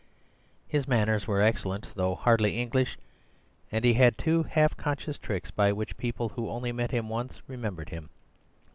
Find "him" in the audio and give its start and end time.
6.89-7.07, 7.89-8.09